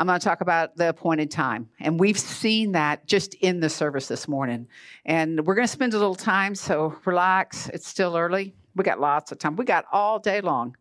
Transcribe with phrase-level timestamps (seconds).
[0.00, 1.68] I'm going to talk about the appointed time.
[1.78, 4.66] And we've seen that just in the service this morning.
[5.04, 7.68] And we're going to spend a little time, so relax.
[7.68, 8.54] It's still early.
[8.74, 9.56] We got lots of time.
[9.56, 10.74] We got all day long.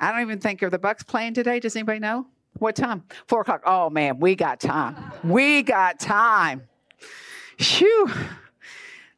[0.00, 1.60] I don't even think are the Bucks playing today.
[1.60, 2.26] Does anybody know?
[2.54, 3.04] What time?
[3.28, 3.62] Four o'clock.
[3.64, 4.96] Oh man, we got time.
[5.22, 6.62] We got time.
[7.56, 8.10] Phew.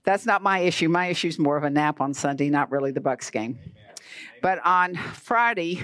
[0.05, 0.91] That's not my issue.
[0.91, 3.59] My issue is more of a nap on Sunday, not really the Bucks game.
[4.43, 5.81] But on Friday,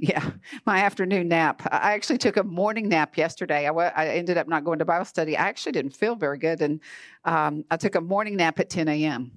[0.00, 0.30] yeah,
[0.64, 1.62] my afternoon nap.
[1.70, 3.68] I actually took a morning nap yesterday.
[3.68, 5.36] I, I ended up not going to Bible study.
[5.36, 6.80] I actually didn't feel very good, and
[7.24, 9.32] um, I took a morning nap at 10 a.m.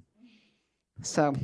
[1.02, 1.34] So,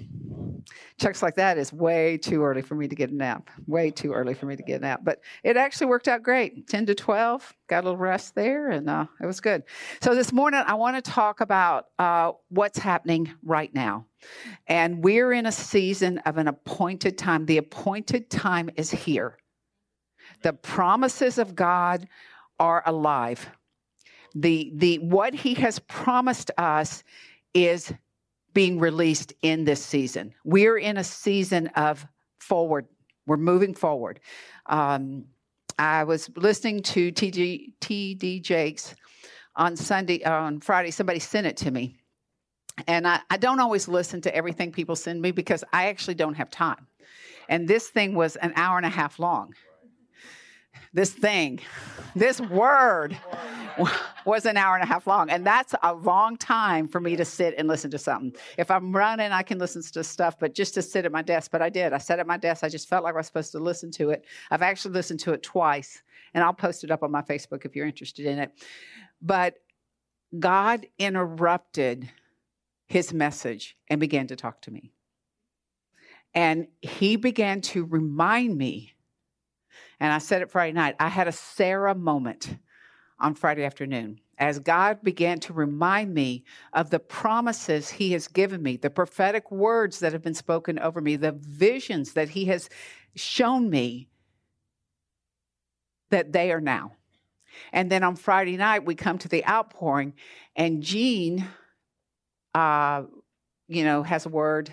[0.99, 3.51] checks like that is way too early for me to get a nap.
[3.67, 5.01] Way too early for me to get a nap.
[5.03, 6.67] But it actually worked out great.
[6.69, 9.63] 10 to 12, got a little rest there, and uh, it was good.
[10.03, 14.07] So, this morning, I want to talk about uh, what's happening right now.
[14.67, 17.47] And we're in a season of an appointed time.
[17.47, 19.39] The appointed time is here.
[20.43, 22.09] The promises of God
[22.59, 23.49] are alive.
[24.35, 27.03] The, the, what He has promised us
[27.55, 27.93] is
[28.53, 30.35] being released in this season.
[30.45, 32.07] We're in a season of
[32.39, 32.87] forward.
[33.27, 34.21] We're moving forward.
[34.67, 35.27] Um,
[35.79, 38.95] I was listening to TG, TD Jakes
[39.57, 40.91] on Sunday, on Friday.
[40.91, 41.97] Somebody sent it to me.
[42.87, 46.35] And I, I don't always listen to everything people send me because I actually don't
[46.35, 46.87] have time.
[47.49, 49.55] And this thing was an hour and a half long.
[50.93, 51.61] This thing,
[52.17, 53.17] this word
[54.25, 55.31] was an hour and a half long.
[55.31, 58.35] And that's a long time for me to sit and listen to something.
[58.59, 61.53] If I'm running, I can listen to stuff, but just to sit at my desk.
[61.53, 61.93] But I did.
[61.93, 62.65] I sat at my desk.
[62.65, 64.25] I just felt like I was supposed to listen to it.
[64.51, 66.03] I've actually listened to it twice,
[66.35, 68.51] and I'll post it up on my Facebook if you're interested in it.
[69.23, 69.55] But
[70.39, 72.11] God interrupted
[72.87, 74.91] his message and began to talk to me.
[76.35, 78.95] And he began to remind me,
[80.01, 82.57] and I said it Friday night, I had a Sarah moment
[83.19, 88.63] on Friday afternoon as God began to remind me of the promises He has given
[88.63, 92.71] me, the prophetic words that have been spoken over me, the visions that He has
[93.15, 94.09] shown me
[96.09, 96.93] that they are now.
[97.73, 100.15] And then on Friday night, we come to the outpouring,
[100.57, 101.47] and Jean,
[102.55, 103.03] uh,
[103.69, 104.73] you know, has a word.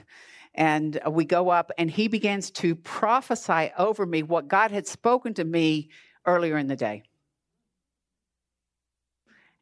[0.58, 5.36] And we go up, and he begins to prophesy over me what God had spoken
[5.36, 5.90] to me
[6.26, 7.04] earlier in the day.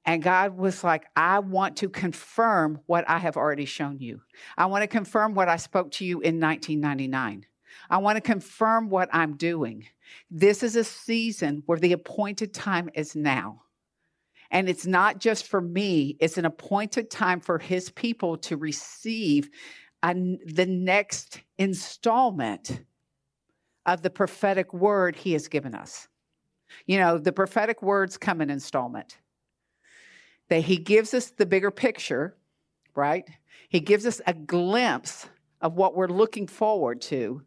[0.06, 4.22] And God was like, I want to confirm what I have already shown you.
[4.58, 7.46] I want to confirm what I spoke to you in 1999.
[7.90, 9.86] I want to confirm what I'm doing.
[10.32, 13.64] This is a season where the appointed time is now.
[14.52, 19.50] And it's not just for me, it's an appointed time for his people to receive
[20.14, 22.82] the next installment
[23.86, 26.08] of the prophetic word he has given us.
[26.86, 29.18] You know, the prophetic words come in installment
[30.50, 32.36] that he gives us the bigger picture,
[32.96, 33.28] right?
[33.70, 35.28] He gives us a glimpse
[35.62, 37.42] of what we're looking forward to,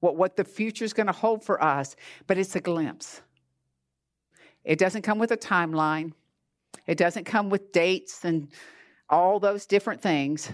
[0.00, 3.22] what, what the future is going to hold for us, but it's a glimpse.
[4.64, 6.12] It doesn't come with a timeline,
[6.86, 8.48] it doesn't come with dates and
[9.08, 10.50] all those different things.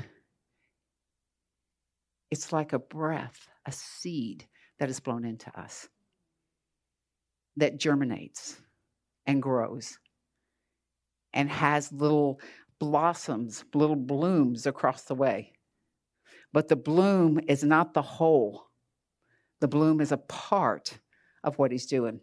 [2.31, 4.47] It's like a breath, a seed
[4.79, 5.89] that is blown into us
[7.57, 8.57] that germinates
[9.27, 9.99] and grows
[11.33, 12.41] and has little
[12.79, 15.53] blossoms, little blooms across the way.
[16.53, 18.69] But the bloom is not the whole,
[19.61, 20.99] the bloom is a part
[21.45, 22.21] of what he's doing.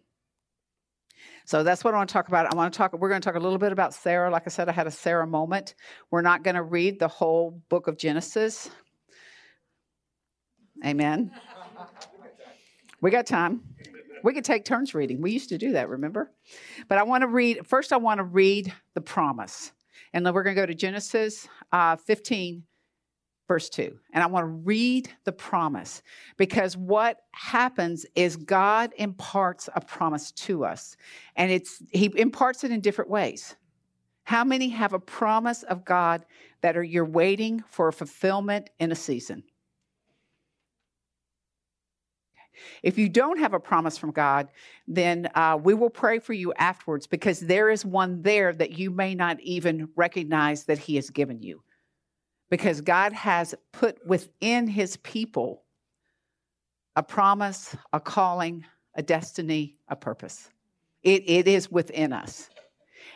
[1.46, 2.51] So that's what I want to talk about.
[2.51, 4.31] I want to talk, we're going to talk a little bit about Sarah.
[4.31, 5.75] Like I said, I had a Sarah moment.
[6.10, 8.69] We're not going to read the whole book of Genesis.
[10.83, 11.31] Amen.
[13.01, 13.62] We got time.
[14.24, 15.22] We could take turns reading.
[15.22, 16.31] We used to do that, remember?
[16.88, 19.72] But I want to read, first, I want to read the promise.
[20.13, 22.63] And then we're going to go to Genesis uh, 15,
[23.48, 23.95] verse 2.
[24.13, 26.01] And I want to read the promise
[26.38, 30.98] because what happens is God imparts a promise to us.
[31.36, 33.56] And it's he imparts it in different ways.
[34.24, 36.25] How many have a promise of God
[36.62, 39.44] that are you're waiting for a fulfillment in a season?
[42.84, 44.50] If you don't have a promise from God,
[44.88, 48.92] then uh, we will pray for you afterwards because there is one there that you
[48.92, 51.62] may not even recognize that He has given you.
[52.50, 55.63] Because God has put within His people
[56.96, 58.63] a promise, a calling,
[58.96, 60.50] a destiny, a purpose.
[61.04, 62.50] It, it is within us.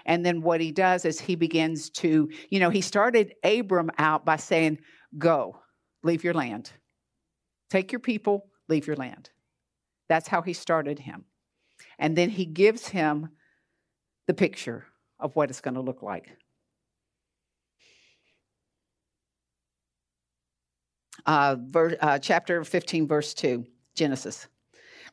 [0.05, 4.25] And then what he does is he begins to, you know, he started Abram out
[4.25, 4.79] by saying,
[5.17, 5.59] Go,
[6.03, 6.71] leave your land,
[7.69, 9.29] take your people, leave your land.
[10.07, 11.25] That's how he started him.
[11.97, 13.29] And then he gives him
[14.27, 14.85] the picture
[15.19, 16.37] of what it's going to look like.
[21.25, 24.47] Uh, ver, uh, chapter 15, verse 2, Genesis.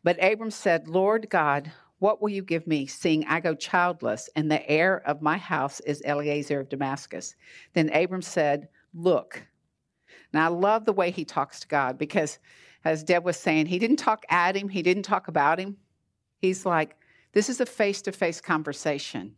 [0.05, 4.51] But Abram said, Lord God, what will you give me, seeing I go childless, and
[4.51, 7.35] the heir of my house is Eliezer of Damascus?
[7.73, 9.43] Then Abram said, Look.
[10.33, 12.39] Now I love the way he talks to God because,
[12.85, 15.77] as Deb was saying, he didn't talk at him, he didn't talk about him.
[16.39, 16.97] He's like,
[17.33, 19.37] This is a face to face conversation.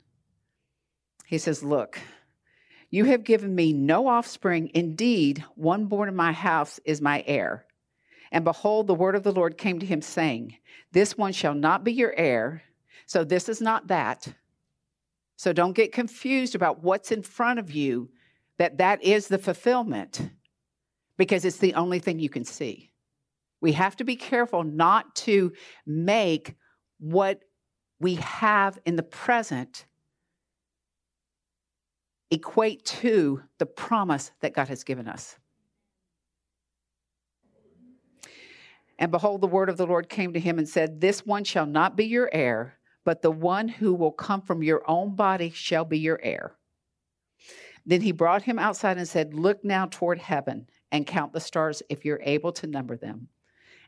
[1.27, 1.99] He says, Look,
[2.91, 4.71] you have given me no offspring.
[4.75, 7.67] Indeed, one born in my house is my heir.
[8.31, 10.57] And behold, the word of the Lord came to him, saying,
[10.93, 12.63] This one shall not be your heir.
[13.07, 14.29] So this is not that.
[15.37, 18.11] So don't get confused about what's in front of you,
[18.59, 20.31] that that is the fulfillment,
[21.19, 22.91] because it's the only thing you can see.
[23.61, 25.53] We have to be careful not to
[25.85, 26.55] make
[26.99, 27.43] what
[28.01, 29.85] we have in the present
[32.31, 35.37] equate to the promise that God has given us.
[38.99, 41.67] And behold, the word of the Lord came to him and said, This one shall
[41.67, 42.75] not be your heir,
[43.05, 46.57] but the one who will come from your own body shall be your heir.
[47.87, 51.83] Then he brought him outside and said, Look now toward heaven and count the stars
[51.89, 53.29] if you're able to number them.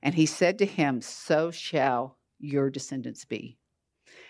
[0.02, 3.58] And he said to him, So shall your descendants be.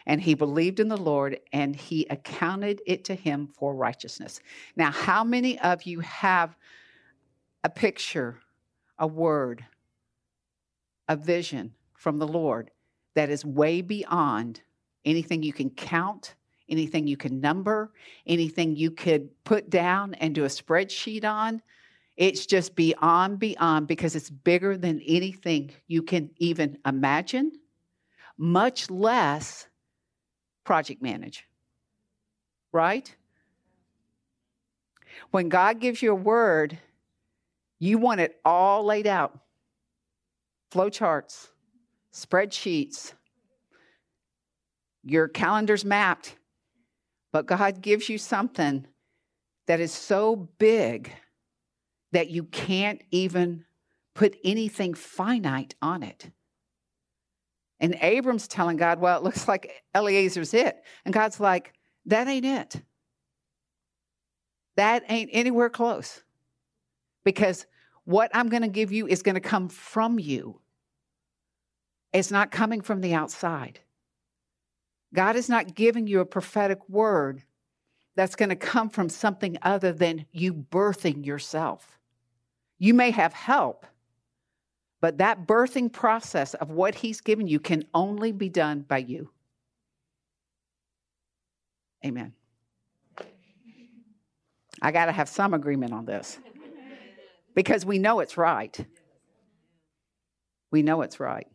[0.07, 4.41] And he believed in the Lord and he accounted it to him for righteousness.
[4.77, 6.57] Now, how many of you have
[7.63, 8.39] a picture,
[8.99, 9.65] a word,
[11.09, 12.71] a vision from the Lord
[13.15, 14.61] that is way beyond
[15.05, 16.35] anything you can count,
[16.69, 17.93] anything you can number,
[18.27, 21.61] anything you could put down and do a spreadsheet on.
[22.17, 27.53] It's just beyond, beyond, because it's bigger than anything you can even imagine,
[28.37, 29.67] much less
[30.65, 31.47] project manage.
[32.73, 33.15] Right?
[35.31, 36.79] When God gives you a word,
[37.79, 39.39] you want it all laid out
[40.71, 41.49] flowcharts,
[42.13, 43.15] spreadsheets,
[45.03, 46.37] your calendar's mapped.
[47.33, 48.87] But God gives you something
[49.67, 51.13] that is so big
[52.13, 53.65] that you can't even
[54.15, 56.31] put anything finite on it.
[57.79, 60.83] And Abram's telling God, well, it looks like Eliezer's it.
[61.05, 61.73] And God's like,
[62.07, 62.83] that ain't it.
[64.77, 66.23] That ain't anywhere close.
[67.25, 67.67] Because
[68.05, 70.61] what I'm going to give you is going to come from you.
[72.13, 73.81] It's not coming from the outside.
[75.15, 77.43] God is not giving you a prophetic word
[78.17, 82.00] that's going to come from something other than you birthing yourself.
[82.81, 83.87] You may have help,
[85.03, 89.31] but that birthing process of what He's given you can only be done by you.
[92.05, 92.33] Amen.
[94.81, 96.39] I got to have some agreement on this
[97.55, 98.75] because we know it's right.
[100.71, 101.47] We know it's right.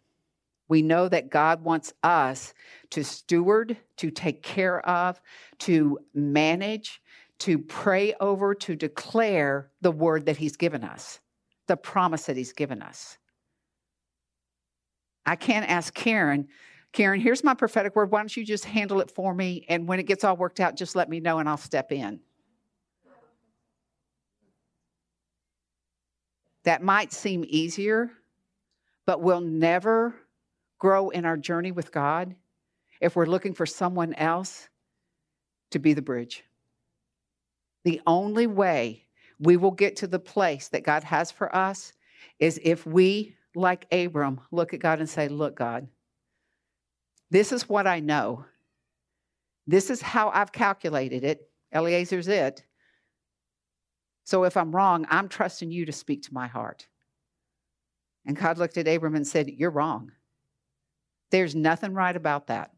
[0.67, 2.53] We know that God wants us
[2.91, 5.19] to steward, to take care of,
[5.59, 7.01] to manage,
[7.39, 11.19] to pray over, to declare the word that He's given us,
[11.67, 13.17] the promise that He's given us.
[15.25, 16.47] I can't ask Karen,
[16.95, 18.09] Karen, here's my prophetic word.
[18.09, 19.65] Why don't you just handle it for me?
[19.67, 22.21] And when it gets all worked out, just let me know and I'll step in.
[26.63, 28.11] That might seem easier,
[29.05, 30.15] but we'll never
[30.79, 32.35] grow in our journey with God
[33.01, 34.69] if we're looking for someone else
[35.71, 36.45] to be the bridge.
[37.85, 39.05] The only way
[39.39, 41.93] we will get to the place that God has for us
[42.39, 45.87] is if we, like Abram, look at God and say, Look, God,
[47.29, 48.43] this is what I know.
[49.67, 51.49] This is how I've calculated it.
[51.71, 52.63] Eliezer's it.
[54.23, 56.87] So if I'm wrong, I'm trusting you to speak to my heart.
[58.25, 60.11] And God looked at Abram and said, You're wrong.
[61.29, 62.71] There's nothing right about that.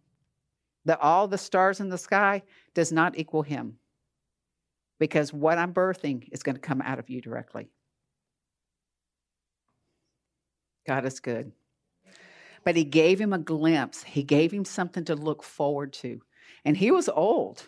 [0.84, 3.78] That all the stars in the sky does not equal him.
[5.00, 7.70] Because what I'm birthing is going to come out of you directly.
[10.88, 11.52] God is good.
[12.64, 16.22] But he gave him a glimpse, he gave him something to look forward to.
[16.66, 17.68] And he was old.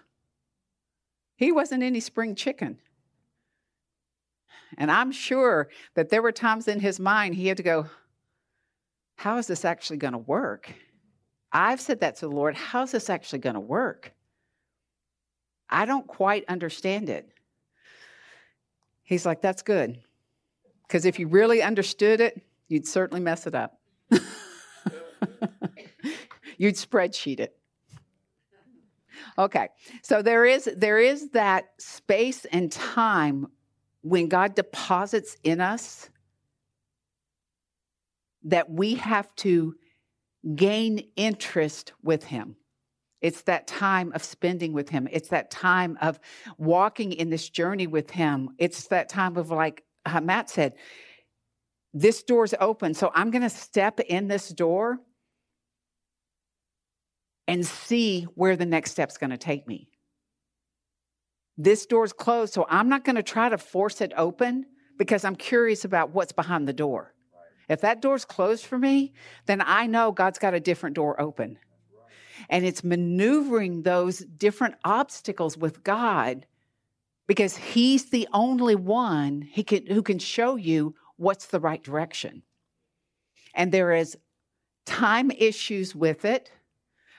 [1.36, 2.80] He wasn't any spring chicken.
[4.78, 7.88] And I'm sure that there were times in his mind he had to go,
[9.16, 10.72] how is this actually going to work?
[11.52, 12.56] I've said that to the Lord.
[12.56, 14.14] How's this actually going to work?
[15.70, 17.30] I don't quite understand it.
[19.04, 20.00] He's like, That's good.
[20.88, 23.80] Because if you really understood it, you'd certainly mess it up.
[26.58, 27.56] You'd spreadsheet it.
[29.38, 29.70] Okay.
[30.02, 33.48] So there is there is that space and time
[34.02, 36.10] when God deposits in us
[38.44, 39.76] that we have to
[40.56, 42.56] gain interest with him.
[43.22, 45.08] It's that time of spending with him.
[45.12, 46.20] It's that time of
[46.58, 48.50] walking in this journey with him.
[48.58, 50.74] It's that time of like uh, Matt said,
[51.94, 52.94] this door's open.
[52.94, 55.00] So I'm going to step in this door
[57.48, 59.90] and see where the next step's going to take me.
[61.58, 64.66] This door's closed, so I'm not going to try to force it open
[64.98, 67.14] because I'm curious about what's behind the door.
[67.68, 69.14] If that door's closed for me,
[69.46, 71.58] then I know God's got a different door open.
[72.50, 76.46] And it's maneuvering those different obstacles with God
[77.28, 82.44] because He's the only one he can, who can show you what's the right direction.
[83.54, 84.18] And there is
[84.86, 86.52] time issues with it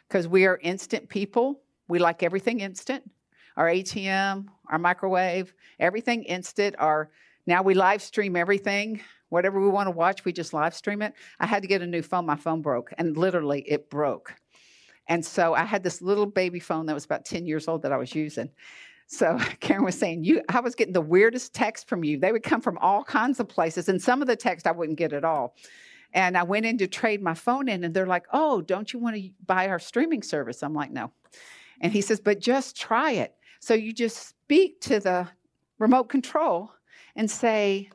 [0.09, 1.61] because we are instant people.
[1.89, 3.09] We like everything instant.
[3.57, 6.77] Our ATM, our microwave, everything instant.
[6.79, 7.11] Our
[7.47, 9.00] now we live stream everything.
[9.29, 11.15] Whatever we want to watch, we just live stream it.
[11.39, 12.27] I had to get a new phone.
[12.27, 14.35] My phone broke, and literally it broke.
[15.11, 17.90] And so I had this little baby phone that was about 10 years old that
[17.93, 18.49] I was using.
[19.09, 22.17] So Karen was saying, "You, I was getting the weirdest texts from you.
[22.17, 24.99] They would come from all kinds of places, and some of the text I wouldn't
[24.99, 25.57] get at all."
[26.12, 29.00] And I went in to trade my phone in, and they're like, "Oh, don't you
[29.00, 31.11] want to buy our streaming service?" I'm like, "No."
[31.81, 35.29] And he says, "But just try it." So you just speak to the
[35.81, 36.73] remote control
[37.17, 37.90] and say,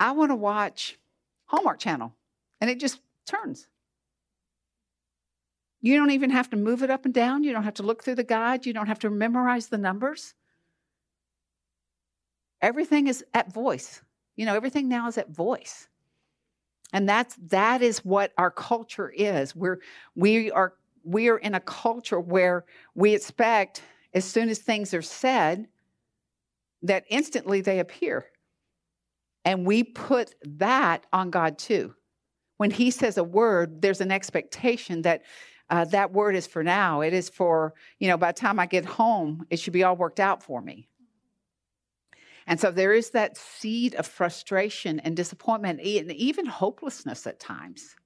[0.00, 0.98] "I want to watch
[1.44, 2.14] Hallmark Channel,"
[2.62, 3.68] and it just turns.
[5.84, 7.44] You don't even have to move it up and down.
[7.44, 8.64] You don't have to look through the guide.
[8.64, 10.32] You don't have to memorize the numbers.
[12.62, 14.00] Everything is at voice.
[14.34, 15.88] You know, everything now is at voice.
[16.94, 19.54] And that's that is what our culture is.
[19.54, 19.78] We're
[20.16, 20.72] we are
[21.02, 22.64] we are in a culture where
[22.94, 23.82] we expect
[24.14, 25.68] as soon as things are said
[26.80, 28.24] that instantly they appear.
[29.44, 31.94] And we put that on God too.
[32.56, 35.24] When he says a word, there's an expectation that
[35.70, 37.00] uh, that word is for now.
[37.00, 39.96] It is for, you know, by the time I get home, it should be all
[39.96, 40.88] worked out for me.
[42.46, 47.96] And so there is that seed of frustration and disappointment and even hopelessness at times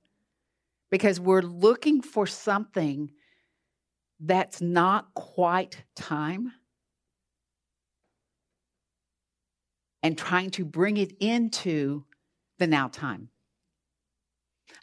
[0.91, 3.11] because we're looking for something
[4.21, 6.53] that's not quite time
[10.03, 12.05] and trying to bring it into
[12.59, 13.29] the now time.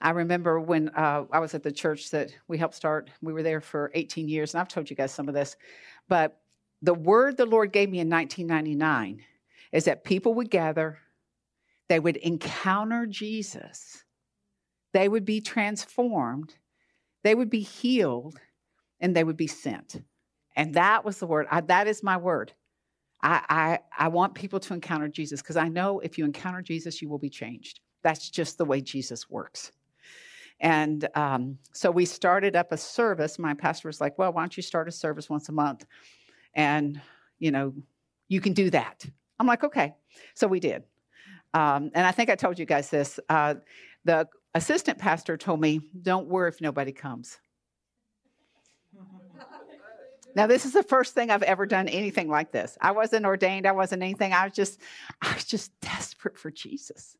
[0.01, 3.43] I remember when uh, I was at the church that we helped start, we were
[3.43, 5.55] there for 18 years, and I've told you guys some of this,
[6.07, 6.41] but
[6.81, 9.21] the word the Lord gave me in 1999
[9.71, 10.99] is that people would gather,
[11.87, 14.03] they would encounter Jesus,
[14.93, 16.55] they would be transformed,
[17.23, 18.39] they would be healed,
[18.99, 20.01] and they would be sent.
[20.55, 21.47] And that was the word.
[21.51, 22.53] I, that is my word.
[23.21, 27.01] I, I, I want people to encounter Jesus because I know if you encounter Jesus,
[27.01, 27.79] you will be changed.
[28.05, 29.71] That's just the way Jesus works.
[30.59, 33.39] And um, so we started up a service.
[33.39, 35.87] My pastor was like, Well, why don't you start a service once a month?
[36.53, 37.01] And,
[37.39, 37.73] you know,
[38.27, 39.03] you can do that.
[39.39, 39.95] I'm like, okay.
[40.35, 40.83] So we did.
[41.55, 43.19] Um, and I think I told you guys this.
[43.27, 43.55] Uh,
[44.03, 47.39] the assistant pastor told me, don't worry if nobody comes.
[50.35, 52.77] Now, this is the first thing I've ever done anything like this.
[52.79, 54.31] I wasn't ordained, I wasn't anything.
[54.31, 54.79] I was just,
[55.23, 57.17] I was just desperate for Jesus.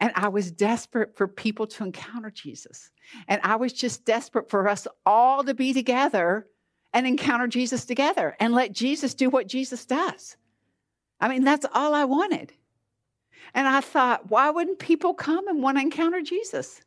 [0.00, 2.90] And I was desperate for people to encounter Jesus.
[3.28, 6.46] And I was just desperate for us all to be together
[6.92, 10.36] and encounter Jesus together and let Jesus do what Jesus does.
[11.20, 12.52] I mean, that's all I wanted.
[13.54, 16.80] And I thought, why wouldn't people come and want to encounter Jesus?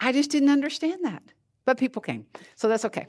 [0.00, 1.22] I just didn't understand that.
[1.64, 2.26] But people came.
[2.56, 3.06] So that's okay.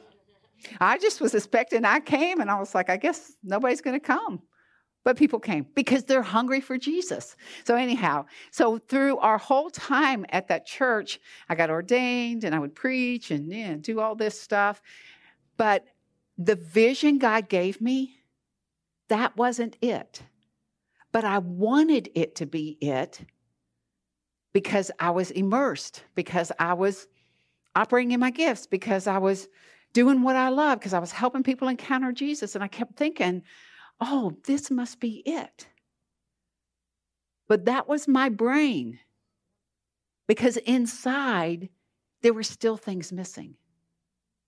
[0.80, 4.06] I just was expecting I came and I was like, I guess nobody's going to
[4.06, 4.42] come.
[5.04, 7.36] But people came because they're hungry for Jesus.
[7.66, 11.20] So, anyhow, so through our whole time at that church,
[11.50, 14.82] I got ordained and I would preach and yeah, do all this stuff.
[15.58, 15.86] But
[16.38, 18.18] the vision God gave me
[19.10, 20.24] that wasn't it.
[21.12, 23.20] But I wanted it to be it
[24.54, 27.08] because I was immersed, because I was
[27.76, 29.48] operating in my gifts, because I was
[29.94, 32.56] doing what I love, because I was helping people encounter Jesus.
[32.56, 33.44] And I kept thinking,
[34.00, 35.68] oh, this must be it.
[37.48, 39.00] But that was my brain
[40.28, 41.70] because inside
[42.22, 43.56] there were still things missing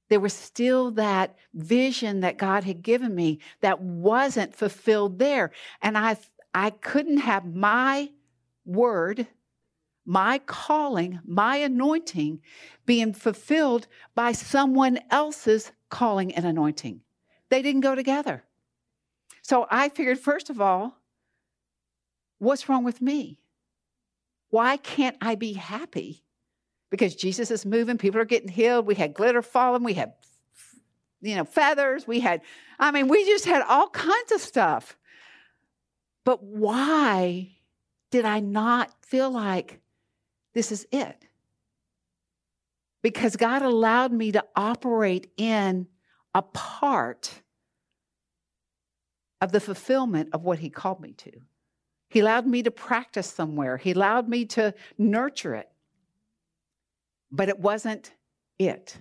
[0.09, 5.51] there was still that vision that God had given me that wasn't fulfilled there.
[5.81, 6.17] And I,
[6.53, 8.09] I couldn't have my
[8.65, 9.27] word,
[10.05, 12.41] my calling, my anointing
[12.85, 17.01] being fulfilled by someone else's calling and anointing.
[17.49, 18.43] They didn't go together.
[19.47, 20.97] So I figured, first of all,
[22.39, 23.37] what's wrong with me?
[24.49, 26.23] Why can't I be happy?
[26.89, 28.87] Because Jesus is moving, people are getting healed.
[28.87, 30.13] We had glitter falling, we had,
[31.21, 32.41] you know, feathers, we had,
[32.79, 34.97] I mean, we just had all kinds of stuff.
[36.23, 37.51] But why
[38.09, 39.79] did I not feel like
[40.55, 41.27] this is it?
[43.03, 45.85] Because God allowed me to operate in
[46.33, 47.43] a part
[49.41, 51.31] of the fulfillment of what He called me to.
[52.09, 55.69] He allowed me to practice somewhere, He allowed me to nurture it.
[57.31, 58.13] But it wasn't
[58.57, 58.97] it,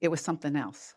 [0.00, 0.94] it was something else.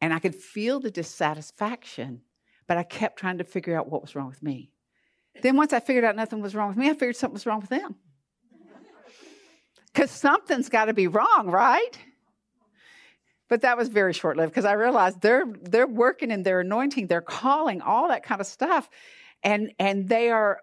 [0.00, 2.20] And I could feel the dissatisfaction,
[2.66, 4.70] but I kept trying to figure out what was wrong with me.
[5.42, 7.60] Then, once I figured out nothing was wrong with me, I figured something was wrong
[7.60, 7.96] with them.
[9.92, 11.98] Because something's got to be wrong, right?
[13.48, 17.06] But that was very short lived because I realized they're they're working in their anointing,
[17.06, 18.90] they're calling, all that kind of stuff,
[19.42, 20.60] and and they are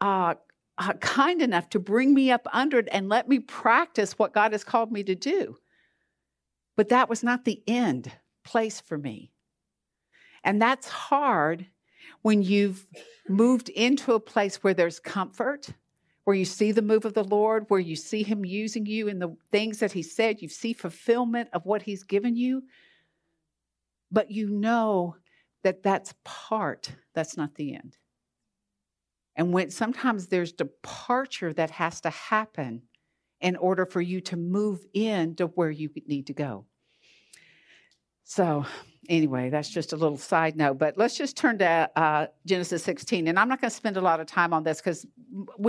[0.00, 0.34] uh,
[0.78, 4.52] uh, kind enough to bring me up under it and let me practice what God
[4.52, 5.56] has called me to do.
[6.76, 8.10] But that was not the end
[8.44, 9.30] place for me,
[10.42, 11.66] and that's hard
[12.22, 12.86] when you've
[13.28, 15.68] moved into a place where there's comfort
[16.26, 19.20] where you see the move of the Lord, where you see Him using you in
[19.20, 22.64] the things that He said, you see fulfillment of what He's given you,
[24.10, 25.14] but you know
[25.62, 27.96] that that's part, that's not the end.
[29.36, 32.82] And when sometimes there's departure that has to happen
[33.40, 36.64] in order for you to move into where you need to go.
[38.28, 38.66] So,
[39.08, 40.78] anyway, that's just a little side note.
[40.78, 43.28] But let's just turn to uh, Genesis 16.
[43.28, 45.06] And I'm not going to spend a lot of time on this because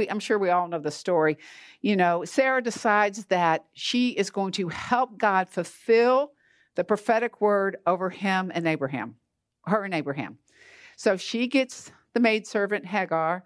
[0.10, 1.38] I'm sure we all know the story.
[1.82, 6.32] You know, Sarah decides that she is going to help God fulfill
[6.74, 9.18] the prophetic word over him and Abraham,
[9.68, 10.40] her and Abraham.
[10.96, 13.44] So she gets the maidservant Hagar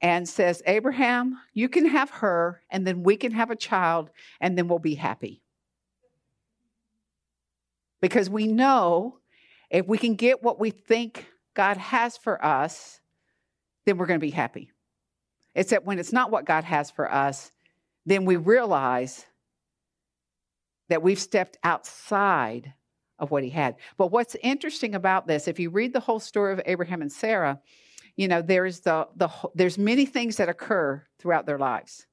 [0.00, 4.08] and says, Abraham, you can have her, and then we can have a child,
[4.40, 5.42] and then we'll be happy.
[8.04, 9.16] Because we know
[9.70, 13.00] if we can get what we think God has for us,
[13.86, 14.70] then we're going to be happy.
[15.54, 17.50] It's that when it's not what God has for us,
[18.04, 19.24] then we realize
[20.90, 22.74] that we've stepped outside
[23.18, 23.76] of what he had.
[23.96, 27.58] But what's interesting about this, if you read the whole story of Abraham and Sarah,
[28.16, 32.06] you know, there's the, the there's many things that occur throughout their lives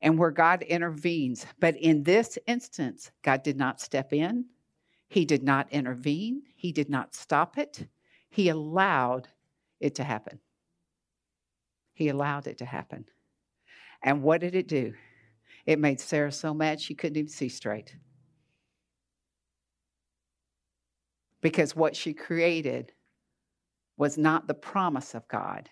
[0.00, 1.44] and where God intervenes.
[1.60, 4.46] But in this instance, God did not step in.
[5.12, 7.86] He did not intervene, he did not stop it.
[8.30, 9.28] He allowed
[9.78, 10.40] it to happen.
[11.92, 13.04] He allowed it to happen.
[14.02, 14.94] And what did it do?
[15.66, 17.94] It made Sarah so mad she couldn't even see straight.
[21.42, 22.92] Because what she created
[23.98, 25.68] was not the promise of God,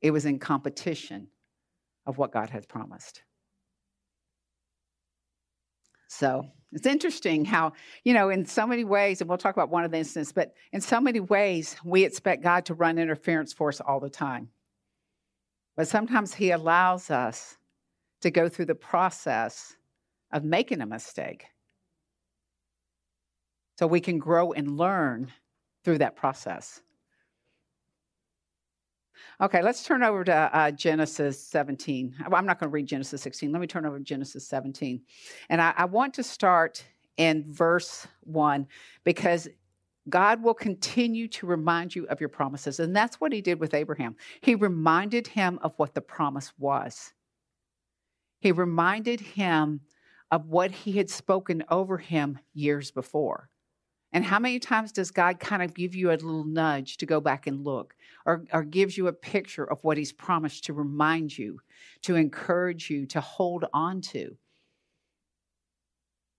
[0.00, 1.28] it was in competition
[2.06, 3.20] of what God had promised.
[6.08, 7.72] So it's interesting how,
[8.04, 10.54] you know, in so many ways, and we'll talk about one of the instances, but
[10.72, 14.48] in so many ways, we expect God to run interference for us all the time.
[15.76, 17.58] But sometimes He allows us
[18.22, 19.76] to go through the process
[20.32, 21.44] of making a mistake
[23.78, 25.30] so we can grow and learn
[25.84, 26.80] through that process.
[29.40, 32.14] Okay, let's turn over to uh, Genesis 17.
[32.24, 33.50] I'm not going to read Genesis 16.
[33.50, 35.02] Let me turn over to Genesis 17.
[35.48, 36.84] And I, I want to start
[37.16, 38.66] in verse 1
[39.04, 39.48] because
[40.08, 42.80] God will continue to remind you of your promises.
[42.80, 44.16] And that's what he did with Abraham.
[44.40, 47.12] He reminded him of what the promise was,
[48.40, 49.80] he reminded him
[50.32, 53.50] of what he had spoken over him years before.
[54.12, 57.20] And how many times does God kind of give you a little nudge to go
[57.20, 57.94] back and look
[58.26, 61.60] or, or gives you a picture of what He's promised to remind you,
[62.02, 64.36] to encourage you, to hold on to?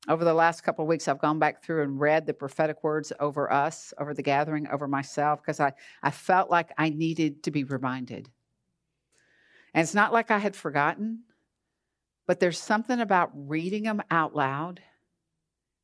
[0.07, 3.11] Over the last couple of weeks, I've gone back through and read the prophetic words
[3.19, 5.71] over us, over the gathering, over myself, because I,
[6.03, 8.29] I felt like I needed to be reminded.
[9.73, 11.23] And it's not like I had forgotten,
[12.27, 14.81] but there's something about reading them out loud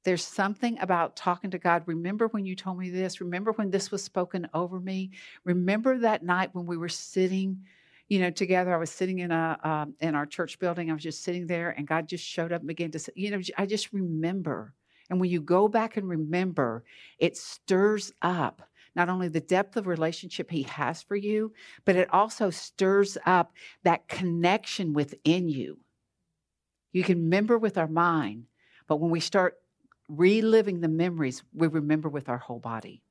[0.03, 1.83] there's something about talking to God.
[1.85, 3.21] Remember when you told me this?
[3.21, 5.11] Remember when this was spoken over me?
[5.43, 7.65] Remember that night when we were sitting,
[8.07, 8.73] you know, together.
[8.73, 10.89] I was sitting in a um, in our church building.
[10.89, 13.41] I was just sitting there, and God just showed up and began to you know,
[13.57, 14.73] I just remember.
[15.09, 16.83] And when you go back and remember,
[17.17, 18.61] it stirs up
[18.95, 21.53] not only the depth of relationship He has for you,
[21.85, 25.79] but it also stirs up that connection within you.
[26.91, 28.45] You can remember with our mind,
[28.87, 29.55] but when we start
[30.09, 33.01] reliving the memories, we remember with our whole body.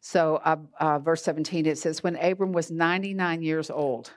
[0.00, 4.12] So, uh, uh, verse 17, it says, When Abram was 99 years old,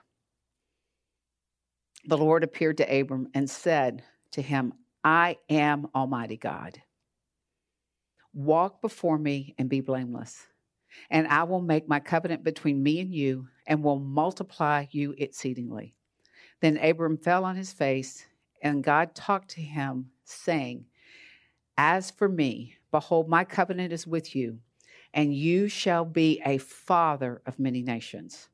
[2.05, 4.73] the Lord appeared to Abram and said to him,
[5.03, 6.81] I am Almighty God.
[8.33, 10.45] Walk before me and be blameless,
[11.09, 15.95] and I will make my covenant between me and you and will multiply you exceedingly.
[16.61, 18.25] Then Abram fell on his face,
[18.61, 20.85] and God talked to him, saying,
[21.81, 24.59] As for me, behold, my covenant is with you,
[25.13, 28.49] and you shall be a father of many nations.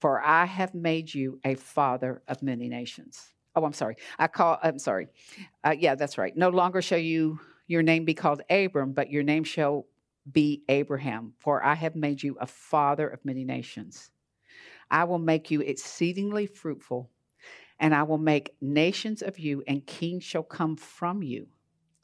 [0.00, 3.32] For I have made you a father of many nations.
[3.56, 3.96] Oh, I'm sorry.
[4.20, 5.08] I call, I'm sorry.
[5.64, 6.36] Uh, yeah, that's right.
[6.36, 9.86] No longer shall you your name be called Abram, but your name shall
[10.30, 14.12] be Abraham, for I have made you a father of many nations.
[14.92, 17.10] I will make you exceedingly fruitful,
[17.80, 21.48] and I will make nations of you, and kings shall come from you.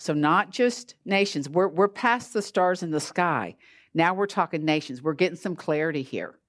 [0.02, 3.54] So, not just nations, we're, we're past the stars in the sky.
[3.94, 5.00] Now we're talking nations.
[5.00, 6.40] We're getting some clarity here.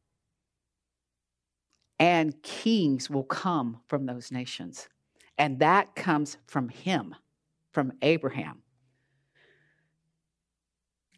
[1.99, 4.89] And kings will come from those nations.
[5.37, 7.13] And that comes from him,
[7.73, 8.63] from Abraham.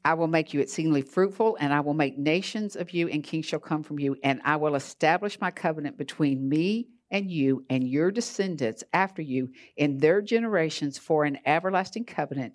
[0.03, 3.45] I will make you exceedingly fruitful, and I will make nations of you, and kings
[3.45, 4.17] shall come from you.
[4.23, 9.49] And I will establish my covenant between me and you and your descendants after you
[9.77, 12.53] in their generations for an everlasting covenant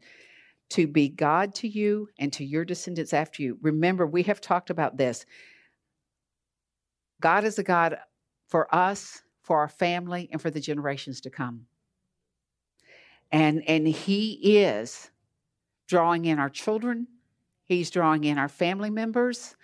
[0.71, 3.59] to be God to you and to your descendants after you.
[3.61, 5.27] Remember, we have talked about this.
[7.21, 7.99] God is a God
[8.49, 11.67] for us, for our family, and for the generations to come.
[13.33, 15.11] And, and He is
[15.89, 17.07] drawing in our children,
[17.65, 19.55] He's drawing in our family members.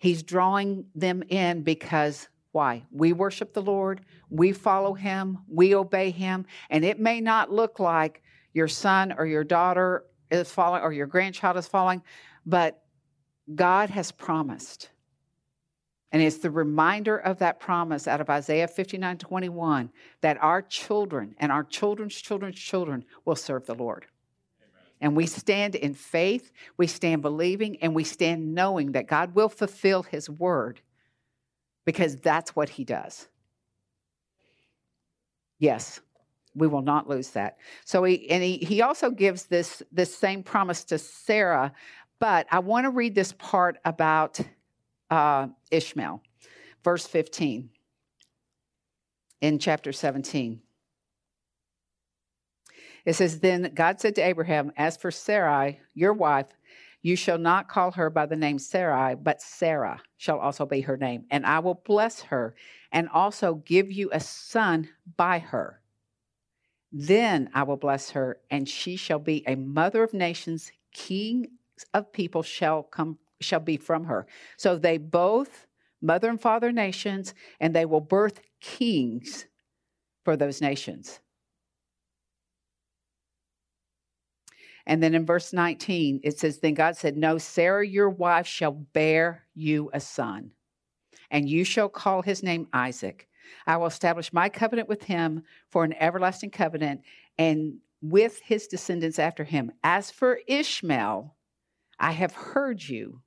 [0.00, 2.84] He's drawing them in because why?
[2.90, 7.78] We worship the Lord, we follow Him, we obey Him, and it may not look
[7.78, 12.02] like your son or your daughter is following or your grandchild is following,
[12.46, 12.82] but
[13.54, 14.90] God has promised.
[16.10, 19.90] And it's the reminder of that promise out of Isaiah 59 21
[20.22, 24.06] that our children and our children's children's children will serve the Lord.
[25.00, 29.48] And we stand in faith, we stand believing, and we stand knowing that God will
[29.48, 30.80] fulfill his word
[31.88, 33.28] because that's what he does.
[35.58, 36.00] Yes,
[36.54, 37.56] we will not lose that.
[37.86, 41.72] So he and he, he also gives this this same promise to Sarah,
[42.20, 44.38] but I want to read this part about
[45.10, 46.22] uh, Ishmael,
[46.84, 47.70] verse 15
[49.40, 50.60] in chapter 17.
[53.06, 56.48] It says, Then God said to Abraham, As for Sarai, your wife,
[57.02, 60.96] you shall not call her by the name Sarai, but Sarah shall also be her
[60.96, 61.24] name.
[61.30, 62.54] And I will bless her
[62.90, 65.80] and also give you a son by her.
[66.90, 71.46] Then I will bless her, and she shall be a mother of nations, king
[71.92, 74.26] of people shall come shall be from her.
[74.56, 75.66] So they both
[76.00, 79.46] mother and father nations, and they will birth kings
[80.24, 81.20] for those nations.
[84.88, 88.72] And then in verse 19, it says, Then God said, No, Sarah, your wife, shall
[88.72, 90.52] bear you a son,
[91.30, 93.28] and you shall call his name Isaac.
[93.66, 97.02] I will establish my covenant with him for an everlasting covenant,
[97.36, 99.72] and with his descendants after him.
[99.84, 101.36] As for Ishmael,
[101.98, 103.20] I have heard you.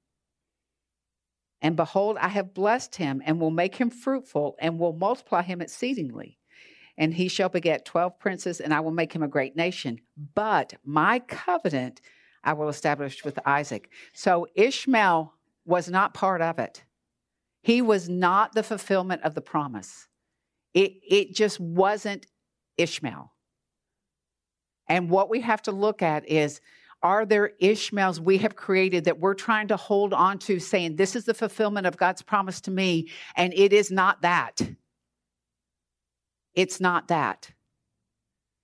[1.61, 5.61] And behold, I have blessed him and will make him fruitful and will multiply him
[5.61, 6.39] exceedingly
[7.01, 9.99] and he shall beget 12 princes, and I will make him a great nation.
[10.35, 11.99] But my covenant
[12.43, 13.89] I will establish with Isaac.
[14.13, 15.33] So Ishmael
[15.65, 16.83] was not part of it.
[17.63, 20.07] He was not the fulfillment of the promise.
[20.75, 22.27] It, it just wasn't
[22.77, 23.31] Ishmael.
[24.87, 26.61] And what we have to look at is
[27.01, 31.15] are there Ishmaels we have created that we're trying to hold on to, saying, This
[31.15, 34.61] is the fulfillment of God's promise to me, and it is not that?
[36.55, 37.51] It's not that.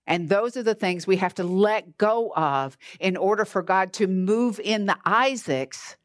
[0.06, 3.92] And those are the things we have to let go of in order for God
[3.94, 5.98] to move in the Isaacs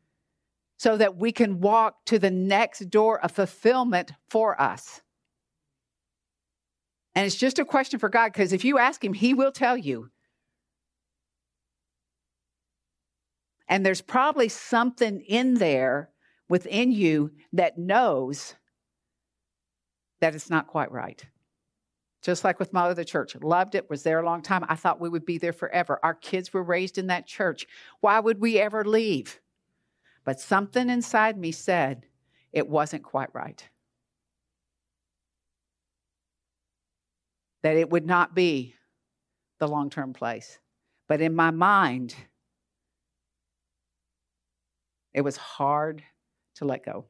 [0.77, 5.01] so that we can walk to the next door of fulfillment for us.
[7.15, 9.77] And it's just a question for God because if you ask Him, He will tell
[9.77, 10.11] you.
[13.69, 16.11] And there's probably something in there
[16.49, 18.57] within you that knows
[20.21, 21.25] that it's not quite right.
[22.23, 24.65] Just like with my other church, loved it, was there a long time.
[24.69, 25.99] I thought we would be there forever.
[26.05, 27.67] Our kids were raised in that church.
[28.01, 29.41] Why would we ever leave?
[30.25, 32.07] But something inside me said
[32.53, 33.69] it wasn't quite right.
[37.63, 38.75] That it would not be
[39.59, 40.59] the long term place.
[41.09, 42.15] But in my mind,
[45.13, 46.03] it was hard
[46.57, 47.07] to let go.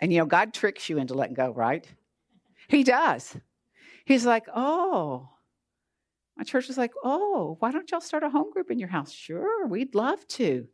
[0.00, 1.86] And you know, God tricks you into letting go, right?
[2.68, 3.36] He does.
[4.04, 5.28] He's like, oh,
[6.36, 9.10] my church was like, oh, why don't y'all start a home group in your house?
[9.10, 10.68] Sure, we'd love to.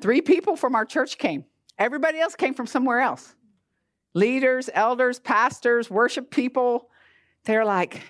[0.00, 1.44] Three people from our church came.
[1.78, 3.34] Everybody else came from somewhere else.
[4.14, 6.90] Leaders, elders, pastors, worship people.
[7.44, 8.02] They're like,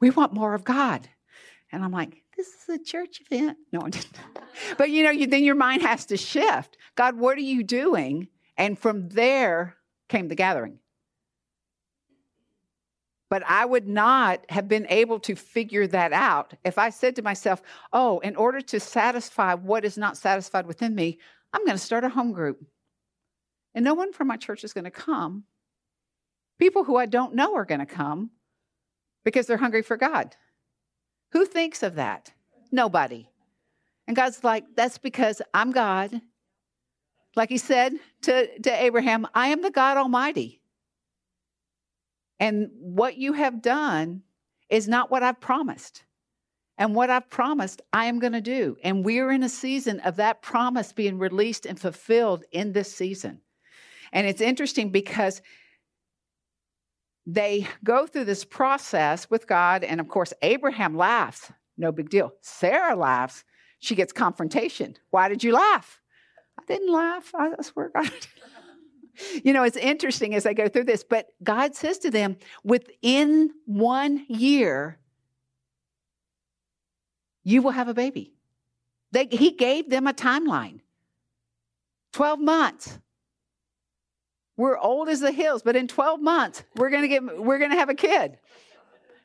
[0.00, 1.08] we want more of God.
[1.72, 3.58] And I'm like, this is a church event.
[3.72, 4.18] No, I didn't.
[4.78, 6.76] but you know, you, then your mind has to shift.
[6.96, 8.28] God, what are you doing?
[8.56, 9.76] And from there
[10.08, 10.78] came the gathering.
[13.30, 17.22] But I would not have been able to figure that out if I said to
[17.22, 17.62] myself,
[17.92, 21.18] oh, in order to satisfy what is not satisfied within me,
[21.52, 22.60] I'm going to start a home group.
[23.72, 25.44] And no one from my church is going to come.
[26.58, 28.30] People who I don't know are going to come
[29.24, 30.34] because they're hungry for God.
[31.32, 32.32] Who thinks of that?
[32.72, 33.28] Nobody.
[34.08, 36.20] And God's like, that's because I'm God.
[37.36, 40.59] Like he said to, to Abraham, I am the God Almighty.
[42.40, 44.22] And what you have done
[44.70, 46.04] is not what I've promised.
[46.78, 48.78] And what I've promised, I am going to do.
[48.82, 53.42] And we're in a season of that promise being released and fulfilled in this season.
[54.12, 55.42] And it's interesting because
[57.26, 59.84] they go through this process with God.
[59.84, 61.52] And of course, Abraham laughs.
[61.76, 62.32] No big deal.
[62.40, 63.44] Sarah laughs.
[63.80, 64.96] She gets confrontation.
[65.10, 66.00] Why did you laugh?
[66.58, 67.30] I didn't laugh.
[67.34, 68.10] I swear God.
[69.44, 73.50] you know, it's interesting as I go through this, but God says to them, within
[73.66, 74.98] one year,
[77.44, 78.32] you will have a baby.
[79.12, 80.80] They, he gave them a timeline
[82.12, 82.98] 12 months.
[84.56, 87.70] We're old as the hills, but in 12 months, we're going to get we're going
[87.70, 88.38] to have a kid.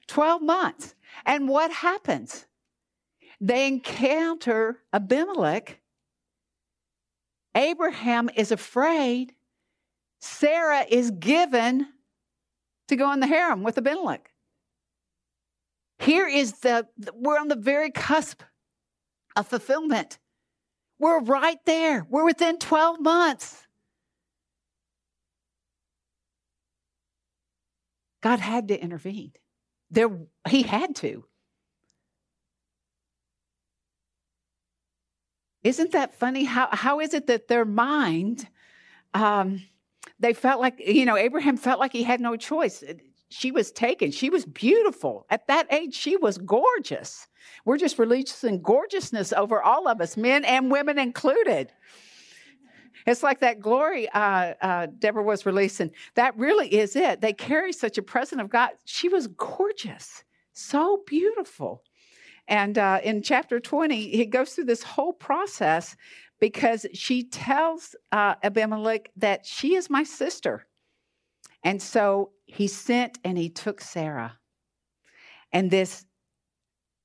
[0.08, 0.96] 12 months.
[1.26, 2.46] And what happens?
[3.42, 5.80] They encounter Abimelech.
[7.54, 9.34] Abraham is afraid
[10.26, 11.88] Sarah is given
[12.88, 14.32] to go in the harem with Abimelech.
[16.00, 18.42] Here is the, we're on the very cusp
[19.36, 20.18] of fulfillment.
[20.98, 22.08] We're right there.
[22.10, 23.68] We're within 12 months.
[28.22, 29.34] God had to intervene.
[29.92, 30.10] There,
[30.50, 31.26] he had to.
[35.64, 36.46] Isn't that funny?
[36.46, 38.48] How, how is it that their mind
[39.14, 39.62] um,
[40.26, 42.84] they felt like, you know, Abraham felt like he had no choice.
[43.30, 44.10] She was taken.
[44.10, 45.28] She was beautiful.
[45.30, 47.28] At that age, she was gorgeous.
[47.64, 51.72] We're just releasing gorgeousness over all of us, men and women included.
[53.06, 55.92] It's like that glory uh, uh, Deborah was releasing.
[56.16, 57.22] That really is it.
[57.22, 58.72] They carry such a present of God.
[58.86, 61.84] She was gorgeous, so beautiful.
[62.48, 65.96] And uh, in chapter 20, he goes through this whole process
[66.40, 70.68] because she tells uh, Abimelech that she is my sister.
[71.64, 74.38] And so he sent and he took Sarah.
[75.52, 76.06] And this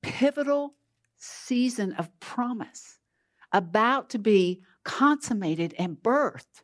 [0.01, 0.75] pivotal
[1.17, 2.99] season of promise
[3.51, 6.63] about to be consummated and birthed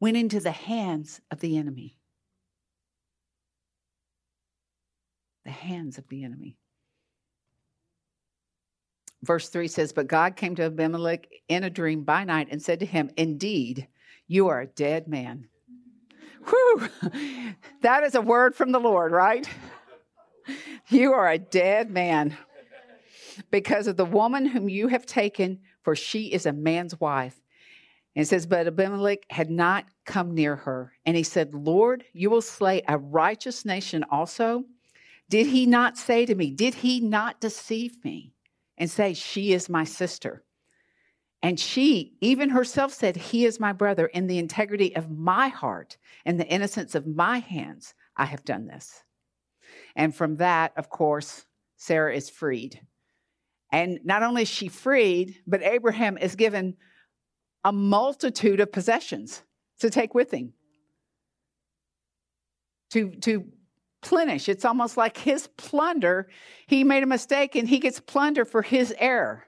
[0.00, 1.96] went into the hands of the enemy.
[5.44, 6.58] The hands of the enemy
[9.24, 12.80] verse 3 says, But God came to Abimelech in a dream by night and said
[12.80, 13.88] to him, Indeed,
[14.26, 15.48] you are a dead man.
[16.46, 16.88] Whew!
[17.82, 19.48] That is a word from the Lord, right?
[20.88, 22.36] You are a dead man
[23.50, 27.40] because of the woman whom you have taken, for she is a man's wife.
[28.14, 30.92] And it says, But Abimelech had not come near her.
[31.04, 34.64] And he said, Lord, you will slay a righteous nation also.
[35.28, 38.33] Did he not say to me, Did he not deceive me?
[38.78, 40.44] And say, She is my sister.
[41.42, 44.06] And she, even herself, said, He is my brother.
[44.06, 48.66] In the integrity of my heart and the innocence of my hands, I have done
[48.66, 49.02] this.
[49.94, 51.44] And from that, of course,
[51.76, 52.80] Sarah is freed.
[53.70, 56.76] And not only is she freed, but Abraham is given
[57.64, 59.42] a multitude of possessions
[59.80, 60.52] to take with him,
[62.90, 63.44] to, to
[64.04, 64.48] plenish.
[64.48, 66.28] It's almost like his plunder.
[66.66, 69.44] He made a mistake and he gets plunder for his error.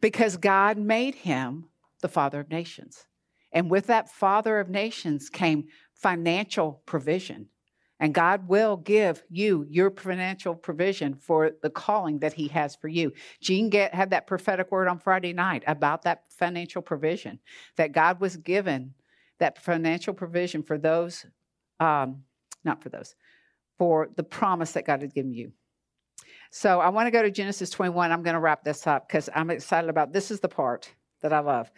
[0.00, 1.66] Because God made him
[2.02, 3.06] the father of nations.
[3.52, 7.48] And with that father of nations came financial provision.
[8.00, 12.86] And God will give you your financial provision for the calling that He has for
[12.86, 13.12] you.
[13.40, 17.40] Jean get, had that prophetic word on Friday night about that financial provision,
[17.76, 18.94] that God was given
[19.40, 21.26] that financial provision for those,
[21.80, 22.22] um,
[22.64, 23.14] not for those,
[23.78, 25.52] for the promise that God had given you.
[26.50, 28.10] So I want to go to Genesis 21.
[28.10, 31.32] I'm going to wrap this up because I'm excited about this is the part that
[31.32, 31.70] I love.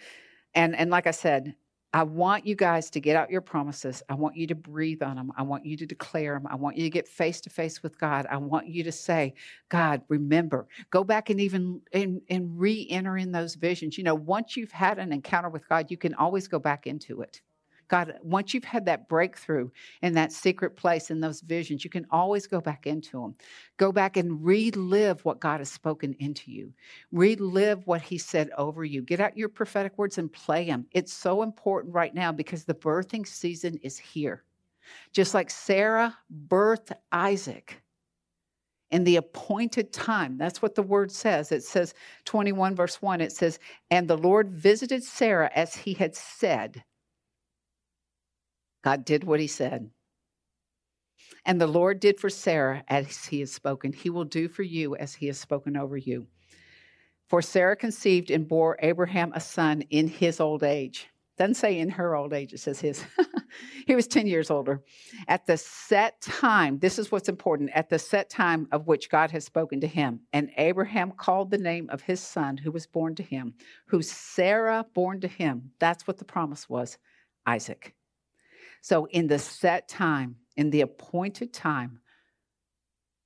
[0.55, 1.55] And and like I said,
[1.93, 4.01] I want you guys to get out your promises.
[4.09, 5.33] I want you to breathe on them.
[5.37, 6.47] I want you to declare them.
[6.47, 8.27] I want you to get face to face with God.
[8.31, 9.35] I want you to say,
[9.69, 13.99] God, remember, go back and even and, and re enter in those visions.
[13.99, 17.23] You know, once you've had an encounter with God, you can always go back into
[17.23, 17.41] it.
[17.91, 19.69] God, once you've had that breakthrough
[20.01, 23.35] in that secret place in those visions, you can always go back into them.
[23.79, 26.73] Go back and relive what God has spoken into you.
[27.11, 29.03] Relive what He said over you.
[29.03, 30.87] Get out your prophetic words and play them.
[30.93, 34.45] It's so important right now because the birthing season is here.
[35.13, 37.83] Just like Sarah birthed Isaac
[38.93, 40.39] in the appointed time.
[40.39, 41.51] That's what the word says.
[41.51, 43.59] It says 21 verse 1 it says
[43.91, 46.85] and the Lord visited Sarah as he had said
[48.83, 49.91] God did what he said.
[51.45, 53.93] And the Lord did for Sarah as he has spoken.
[53.93, 56.27] He will do for you as he has spoken over you.
[57.29, 61.09] For Sarah conceived and bore Abraham a son in his old age.
[61.39, 63.03] Doesn't say in her old age, it says his.
[63.87, 64.83] he was 10 years older.
[65.27, 69.31] At the set time, this is what's important, at the set time of which God
[69.31, 70.21] has spoken to him.
[70.35, 73.55] And Abraham called the name of his son who was born to him,
[73.87, 75.71] who Sarah born to him.
[75.79, 76.99] That's what the promise was
[77.47, 77.95] Isaac.
[78.81, 82.01] So, in the set time, in the appointed time,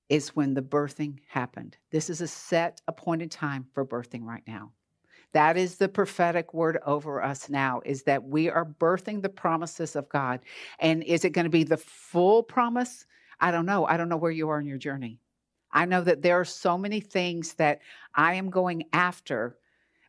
[0.09, 1.77] is when the birthing happened.
[1.91, 4.73] This is a set appointed time for birthing right now.
[5.33, 9.97] That is the prophetic word over us now is that we are birthing the promises
[9.97, 10.41] of God.
[10.79, 13.05] And is it going to be the full promise?
[13.41, 13.85] I don't know.
[13.85, 15.19] I don't know where you are in your journey.
[15.73, 17.81] I know that there are so many things that
[18.15, 19.57] I am going after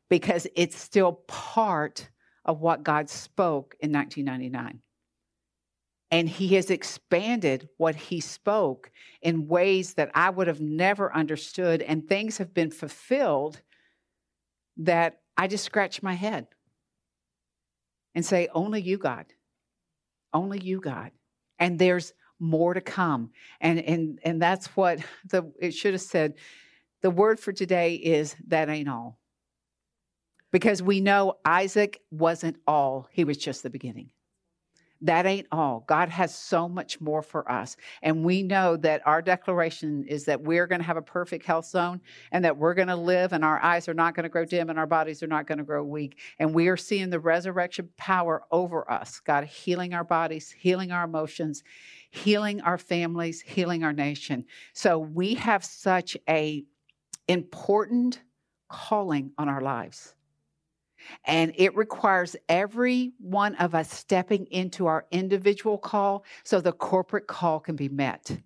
[0.09, 2.07] because it's still part
[2.45, 4.79] of what God spoke in 1999.
[6.11, 8.91] And he has expanded what he spoke
[9.21, 11.81] in ways that I would have never understood.
[11.81, 13.61] And things have been fulfilled
[14.77, 16.47] that I just scratch my head
[18.13, 19.25] and say, Only you, God.
[20.33, 21.11] Only you, God.
[21.59, 23.31] And there's more to come.
[23.61, 26.35] And, and, and that's what the, it should have said.
[27.01, 29.19] The word for today is that ain't all.
[30.51, 34.09] Because we know Isaac wasn't all, he was just the beginning
[35.01, 35.83] that ain't all.
[35.87, 37.75] God has so much more for us.
[38.01, 41.65] And we know that our declaration is that we're going to have a perfect health
[41.65, 44.45] zone and that we're going to live and our eyes are not going to grow
[44.45, 46.17] dim and our bodies are not going to grow weak.
[46.39, 49.19] And we are seeing the resurrection power over us.
[49.19, 51.63] God healing our bodies, healing our emotions,
[52.09, 54.45] healing our families, healing our nation.
[54.73, 56.63] So we have such a
[57.27, 58.21] important
[58.69, 60.15] calling on our lives.
[61.25, 67.27] And it requires every one of us stepping into our individual call so the corporate
[67.27, 68.37] call can be met.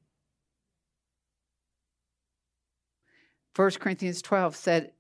[3.56, 4.92] 1 Corinthians 12 said,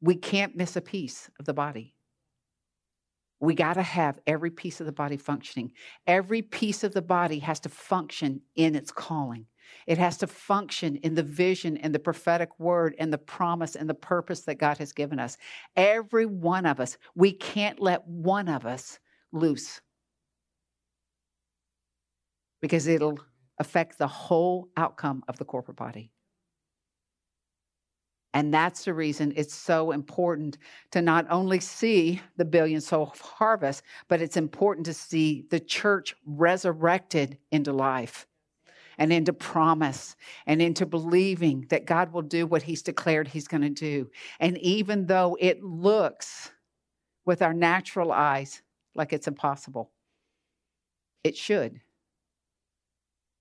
[0.00, 1.94] We can't miss a piece of the body.
[3.40, 5.72] We got to have every piece of the body functioning.
[6.06, 9.46] Every piece of the body has to function in its calling.
[9.86, 13.88] It has to function in the vision and the prophetic word and the promise and
[13.88, 15.36] the purpose that God has given us.
[15.76, 18.98] Every one of us, we can't let one of us
[19.32, 19.80] loose
[22.60, 23.18] because it'll
[23.58, 26.12] affect the whole outcome of the corporate body.
[28.34, 30.58] And that's the reason it's so important
[30.92, 36.14] to not only see the billion soul harvest, but it's important to see the church
[36.24, 38.27] resurrected into life
[38.98, 43.62] and into promise and into believing that God will do what He's declared He's going
[43.62, 44.10] to do.
[44.40, 46.50] And even though it looks
[47.24, 48.62] with our natural eyes
[48.94, 49.90] like it's impossible,
[51.22, 51.80] it should.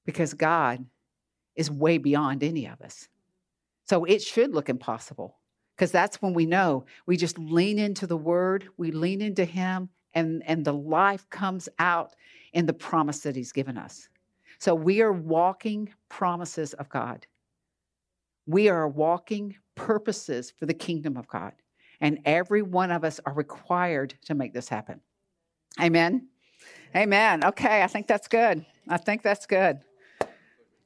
[0.05, 0.86] Because God
[1.55, 3.10] is way beyond any of us.
[3.86, 5.38] So it should look impossible
[5.76, 9.89] because that's when we know we just lean into the word, we lean into Him,
[10.14, 12.16] and, and the life comes out
[12.53, 14.10] in the promise that He's given us.
[14.60, 17.28] So we are walking promises of God.
[18.45, 21.53] We are walking purposes for the kingdom of God.
[21.99, 25.01] And every one of us are required to make this happen.
[25.82, 26.28] Amen.
[26.95, 27.43] Amen.
[27.43, 28.66] Okay, I think that's good.
[28.88, 29.80] I think that's good.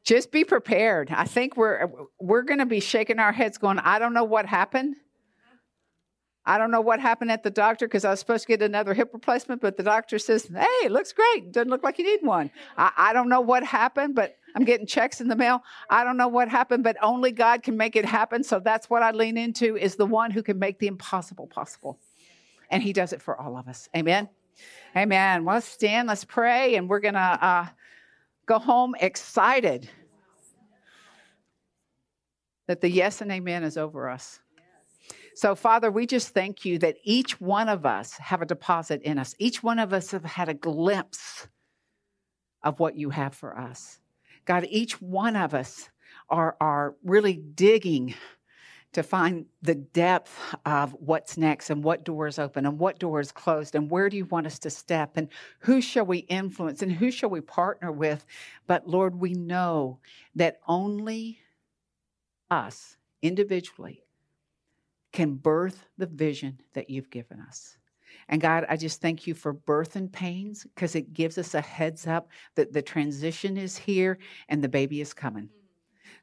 [0.04, 1.12] Just be prepared.
[1.12, 1.88] I think we're
[2.20, 4.96] we're going to be shaking our heads going, I don't know what happened.
[6.46, 8.96] I don't know what happened at the doctor because I was supposed to get another
[8.96, 11.52] hip replacement, but the doctor says, hey, it looks great.
[11.52, 12.50] Doesn't look like you need one.
[12.78, 15.62] I, I, don't know what happened, but I'm getting checks in the mail.
[15.90, 18.44] I don't know what happened, but only God can make it happen.
[18.44, 22.00] So that's what I lean into is the one who can make the impossible possible.
[22.72, 23.88] And he does it for all of us.
[23.96, 24.28] Amen.
[24.96, 25.46] Amen.
[25.46, 27.68] Well, let's stand, let's pray, and we're going to uh,
[28.46, 29.90] go home excited
[32.68, 34.40] that the yes and amen is over us.
[35.34, 39.18] So, Father, we just thank you that each one of us have a deposit in
[39.18, 39.34] us.
[39.40, 41.48] Each one of us have had a glimpse
[42.64, 44.00] of what you have for us.
[44.46, 45.90] God, each one of us
[46.30, 48.14] are, are really digging
[48.94, 53.74] to find the depth of what's next and what doors open and what doors closed
[53.76, 55.30] and where do you want us to step and
[55.60, 58.26] who shall we influence and who shall we partner with.
[58.68, 60.00] But Lord, we know
[60.36, 61.40] that only
[62.50, 64.04] us individually
[65.12, 67.78] can birth the vision that you've given us.
[68.30, 71.62] And God, I just thank you for birth and pains because it gives us a
[71.62, 75.50] heads up that the transition is here and the baby is coming.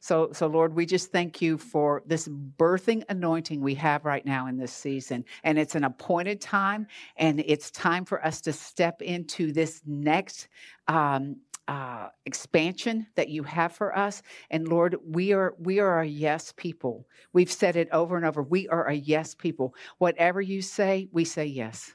[0.00, 4.46] So, so Lord, we just thank you for this birthing anointing we have right now
[4.46, 5.24] in this season.
[5.42, 6.86] And it's an appointed time,
[7.16, 10.48] and it's time for us to step into this next
[10.86, 11.36] um,
[11.68, 14.22] uh, expansion that you have for us.
[14.50, 17.06] And Lord, we are we are a yes people.
[17.34, 18.42] We've said it over and over.
[18.42, 19.74] We are a yes people.
[19.98, 21.94] Whatever you say, we say yes.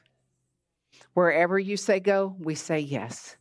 [1.14, 3.36] Wherever you say go, we say yes.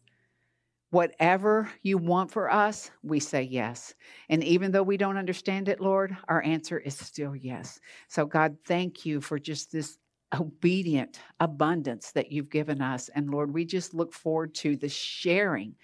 [0.89, 3.95] Whatever you want for us, we say yes.
[4.29, 7.79] And even though we don't understand it, Lord, our answer is still yes.
[8.07, 9.97] So, God, thank you for just this
[10.33, 13.09] obedient abundance that you've given us.
[13.09, 15.75] And Lord, we just look forward to the sharing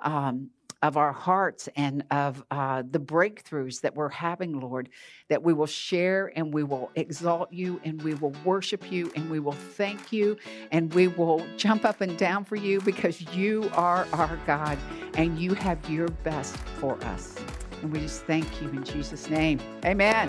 [0.00, 0.50] um,
[0.82, 4.88] of our hearts and of uh, the breakthroughs that we're having, Lord,
[5.28, 9.30] that we will share and we will exalt you and we will worship you and
[9.30, 10.36] we will thank you
[10.72, 14.76] and we will jump up and down for you because you are our God
[15.14, 17.36] and you have your best for us.
[17.80, 19.60] And we just thank you in Jesus' name.
[19.84, 20.28] Amen.